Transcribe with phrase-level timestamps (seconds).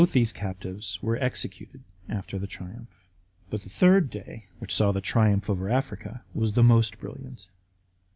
[0.01, 3.07] Both these captives were executed after the triumph.
[3.51, 6.99] But the third day, which saw the triumph over A frica, was much the most
[6.99, 7.49] brilliant.